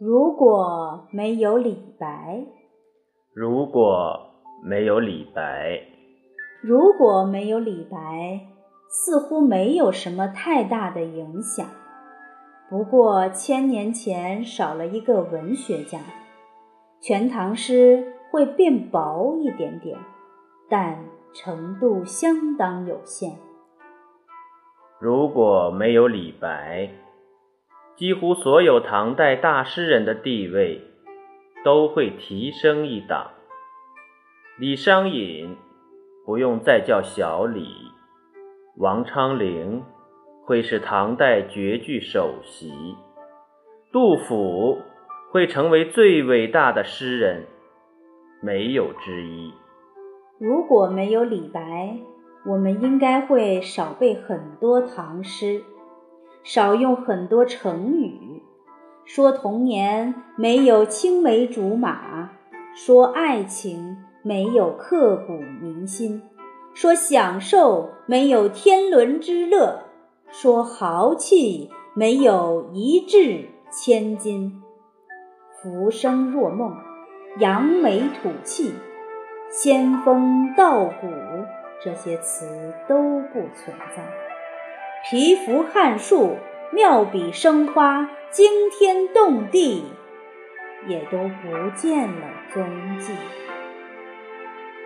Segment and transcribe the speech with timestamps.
[0.00, 2.46] 如果没有李白，
[3.34, 4.30] 如果
[4.62, 5.82] 没有李白，
[6.62, 8.46] 如果没有李白，
[8.88, 11.68] 似乎没有什么太大的影响。
[12.70, 15.98] 不过千年前少了一个文学家，
[17.00, 19.98] 全唐诗会变薄一点点，
[20.68, 23.36] 但程度相当有限。
[25.00, 26.90] 如果没有李白。
[27.96, 30.80] 几乎所有唐代大诗人的地位
[31.64, 33.32] 都会提升一档。
[34.56, 35.56] 李商隐
[36.24, 37.66] 不用再叫小李，
[38.76, 39.82] 王昌龄
[40.48, 42.72] 会是唐代绝句首席，
[43.92, 44.78] 杜甫
[45.30, 47.44] 会成为最伟大的诗人，
[48.40, 49.52] 没有之一。
[50.38, 51.98] 如果没有李白，
[52.46, 55.62] 我们应该会少背很多唐诗。
[56.42, 58.40] 少用很多成语，
[59.04, 62.30] 说童年没有青梅竹马，
[62.74, 66.22] 说爱情没有刻骨铭心，
[66.72, 69.82] 说享受没有天伦之乐，
[70.30, 74.62] 说豪气没有一掷千金。
[75.60, 76.76] 浮生若梦，
[77.38, 78.74] 扬眉吐气，
[79.48, 81.08] 仙风道骨，
[81.82, 84.04] 这些词都不存在。
[85.08, 86.36] 皮肤撼树，
[86.72, 89.84] 妙笔生花，惊天动地，
[90.86, 93.14] 也都不见了踪迹。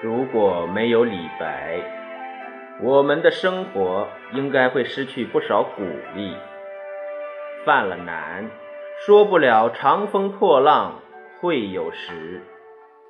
[0.00, 1.80] 如果没有李白，
[2.82, 5.82] 我们的生活应该会失去不少鼓
[6.14, 6.36] 励。
[7.64, 8.50] 犯了难，
[9.06, 11.00] 说不了长风破浪
[11.40, 12.42] 会有时，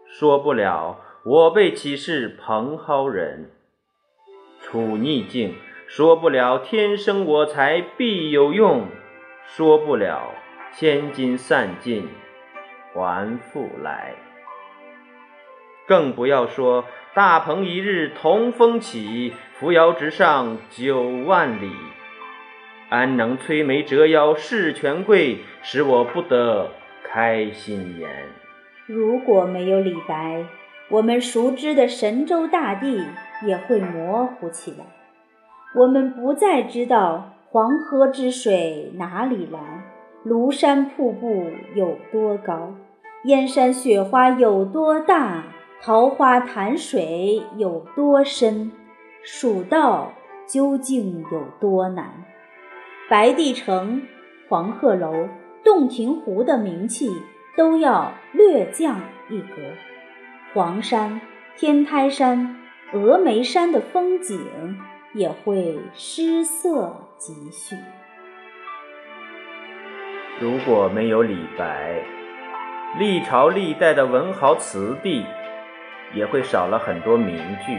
[0.07, 3.51] 说不了我辈岂是蓬蒿人。
[4.61, 5.55] 处逆境。
[5.87, 8.87] 说不了天生我材必有用，
[9.45, 10.33] 说不了
[10.73, 12.09] 千金散尽
[12.95, 14.15] 还复来，
[15.87, 16.85] 更不要说
[17.15, 21.71] 大鹏一日同风起，扶摇直上九万里。
[22.89, 26.71] 安能摧眉折腰事权贵，使我不得
[27.03, 28.09] 开心颜？
[28.87, 30.45] 如果没有李白，
[30.91, 33.07] 我们熟知的神州大地
[33.47, 34.85] 也会模糊起来。
[35.77, 39.59] 我们不再知道黄河之水哪里来，
[40.25, 42.75] 庐山瀑布有多高，
[43.25, 45.45] 燕山雪花有多大，
[45.85, 48.73] 桃花潭水有多深，
[49.23, 50.15] 蜀道
[50.47, 52.25] 究竟有多难？
[53.11, 54.01] 白帝城、
[54.49, 55.29] 黄鹤楼、
[55.63, 57.11] 洞庭湖的名气
[57.55, 59.57] 都要略降一格，
[60.55, 61.21] 黄山、
[61.55, 62.57] 天台山、
[62.95, 64.81] 峨眉山的风景。
[65.13, 67.77] 也会失色几许。
[70.41, 72.03] 如果没有李白，
[72.99, 75.25] 历朝历代的文豪词帝
[76.15, 77.37] 也会少了很多名
[77.67, 77.79] 句。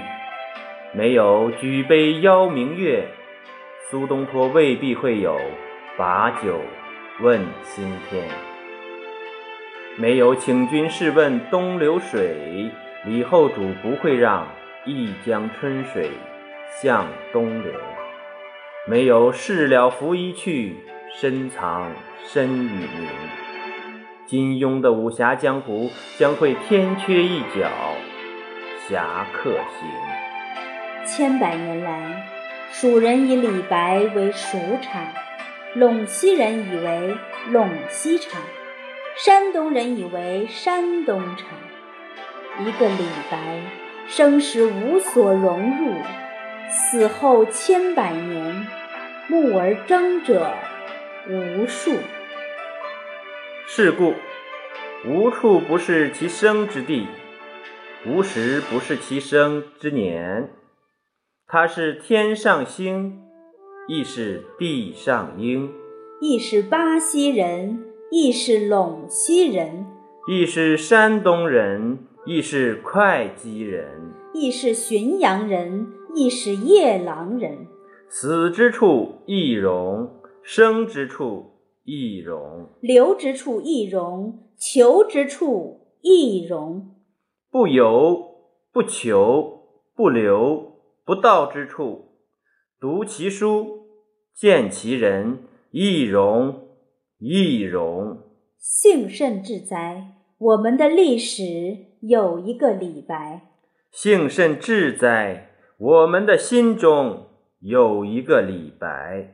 [0.94, 3.08] 没有“举杯邀明月”，
[3.90, 5.40] 苏东坡未必会有
[5.98, 6.60] “把酒
[7.22, 8.28] 问青天”。
[9.98, 12.72] 没有“请君试问东流水”，
[13.06, 14.48] 李后主不会让
[14.86, 16.10] “一江春水”。
[16.82, 17.72] 向东流，
[18.86, 20.76] 没有事了拂衣去，
[21.16, 21.90] 深藏
[22.26, 23.08] 身与名。
[24.26, 27.70] 金庸的武侠江湖将会天缺一角，
[28.88, 31.08] 侠客行。
[31.08, 32.28] 千百年来，
[32.72, 35.12] 蜀人以李白为蜀产，
[35.76, 37.18] 陇西人以为
[37.52, 38.40] 陇西产，
[39.18, 41.48] 山东人以为山东产。
[42.64, 43.38] 一个李白，
[44.08, 45.96] 生时无所融入。
[46.70, 48.68] 死后千百年，
[49.28, 50.54] 慕而争者
[51.28, 51.98] 无数。
[53.66, 54.14] 是故，
[55.06, 57.08] 无处不是其生之地，
[58.08, 60.50] 无时不是其生之年。
[61.48, 63.22] 他是天上星，
[63.88, 65.70] 亦是地上英；
[66.22, 69.86] 亦是巴西人，亦是陇西人；
[70.28, 73.86] 亦是山东人，亦是会稽人；
[74.34, 75.88] 亦是浔阳人。
[76.18, 77.68] 亦是夜郎人，
[78.08, 80.10] 死之处亦荣，
[80.42, 86.95] 生之处亦荣，留之处亦荣，求之处亦荣。
[87.56, 88.42] 不由、
[88.74, 89.62] 不求、
[89.96, 90.74] 不留、
[91.06, 92.10] 不到之处，
[92.82, 93.88] 读其书，
[94.34, 95.40] 见其人，
[95.72, 96.68] 易容，
[97.18, 98.18] 易容。
[98.58, 100.16] 幸甚至哉！
[100.38, 103.44] 我们的历史有一个李白。
[103.90, 105.52] 幸甚至哉！
[105.78, 107.28] 我们的心中
[107.62, 109.34] 有一个李白。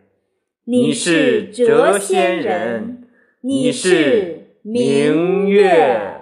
[0.66, 3.08] 你是谪仙人，
[3.42, 6.22] 你是明月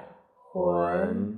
[0.53, 1.28] 魂。